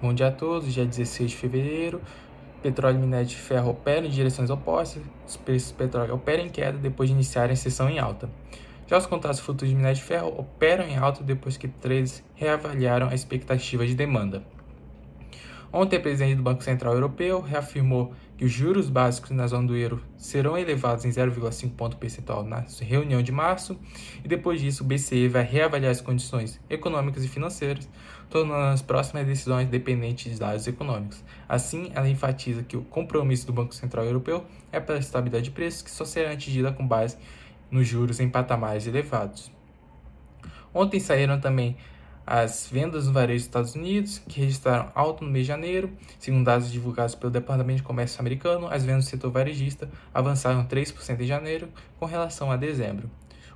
[0.00, 2.00] Bom dia a todos, dia 16 de fevereiro.
[2.62, 5.02] Petróleo e minério de ferro operam em direções opostas.
[5.26, 8.30] Os preços do petróleo operam em queda depois de iniciarem a sessão em alta.
[8.86, 13.08] Já os contratos futuros de minério de ferro operam em alta depois que três reavaliaram
[13.08, 14.44] a expectativa de demanda.
[15.70, 19.76] Ontem, o presidente do Banco Central Europeu reafirmou que os juros básicos na zona do
[19.76, 23.78] euro serão elevados em 0,5 ponto percentual na reunião de março,
[24.24, 27.88] e depois disso o BCE vai reavaliar as condições econômicas e financeiras,
[28.30, 31.22] tornando as próximas decisões dependentes de dados econômicos.
[31.46, 35.82] Assim, ela enfatiza que o compromisso do Banco Central Europeu é pela estabilidade de preços,
[35.82, 37.18] que só será atingida com base
[37.70, 39.52] nos juros em patamares elevados.
[40.72, 41.76] Ontem saíram também
[42.30, 45.90] as vendas no varejo dos Estados Unidos, que registraram alta no mês de janeiro.
[46.18, 51.20] Segundo dados divulgados pelo Departamento de Comércio americano, as vendas do setor varejista avançaram 3%
[51.20, 53.10] em janeiro com relação a dezembro.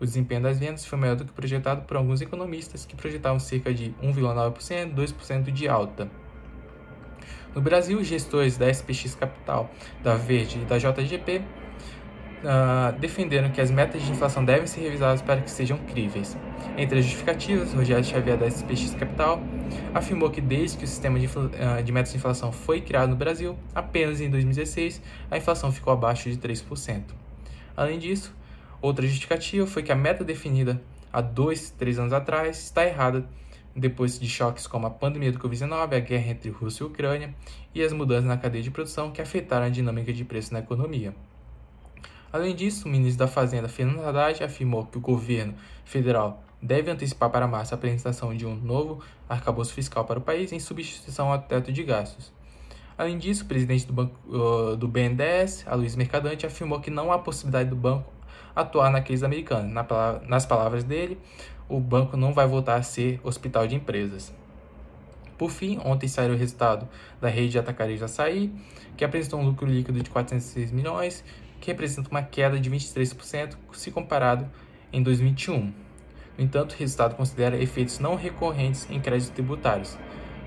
[0.00, 3.72] O desempenho das vendas foi maior do que projetado por alguns economistas, que projetavam cerca
[3.72, 6.10] de 1,9%, 2% de alta.
[7.54, 9.70] No Brasil, gestores da SPX Capital,
[10.02, 11.40] da Verde e da JGP
[12.46, 16.36] uh, defenderam que as metas de inflação devem ser revisadas para que sejam críveis.
[16.78, 19.40] Entre as justificativas, Rogério Xavier da SPX Capital
[19.92, 23.16] afirmou que desde que o sistema de, uh, de metas de inflação foi criado no
[23.16, 27.02] Brasil, apenas em 2016 a inflação ficou abaixo de 3%.
[27.76, 28.34] Além disso,
[28.80, 30.80] outra justificativa foi que a meta definida
[31.12, 33.28] há dois, três anos atrás está errada
[33.74, 37.34] depois de choques como a pandemia do Covid-19, a guerra entre Rússia e Ucrânia
[37.74, 41.14] e as mudanças na cadeia de produção que afetaram a dinâmica de preço na economia.
[42.32, 47.30] Além disso, o ministro da Fazenda, Fernando Haddad, afirmou que o governo federal deve antecipar
[47.30, 51.38] para março a apresentação de um novo arcabouço fiscal para o país em substituição ao
[51.38, 52.32] teto de gastos.
[52.98, 57.18] Além disso, o presidente do, banco, uh, do BNDES, Luiz Mercadante, afirmou que não há
[57.18, 58.10] possibilidade do banco
[58.54, 59.68] atuar na crise americana.
[59.68, 61.18] Na, nas palavras dele,
[61.68, 64.32] o banco não vai voltar a ser hospital de empresas.
[65.36, 66.88] Por fim, ontem saiu o resultado
[67.20, 68.50] da rede de atacarejo açaí,
[68.96, 71.22] que apresentou um lucro líquido de 406 milhões,
[71.66, 74.48] que representa uma queda de 23% se comparado
[74.92, 75.72] em 2021.
[76.38, 79.98] No entanto, o resultado considera efeitos não recorrentes em créditos tributários.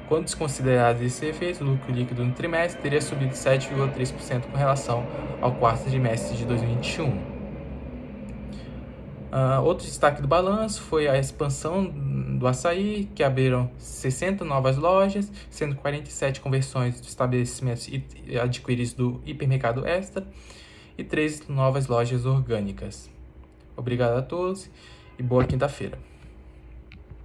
[0.08, 5.06] Quando desconsiderados esses efeitos, o lucro líquido no trimestre teria subido 7,3% com relação
[5.42, 7.10] ao quarto trimestre de 2021.
[7.10, 7.16] Uh,
[9.32, 11.84] ah, outro destaque do balanço foi a expansão
[12.40, 17.90] do açaí, que abriram 60 novas lojas, sendo 47 conversões de estabelecimentos
[18.42, 20.26] adquiridos do hipermercado Extra
[21.00, 23.10] e três novas lojas orgânicas.
[23.78, 24.70] Obrigado a todos
[25.18, 25.98] e boa quinta-feira.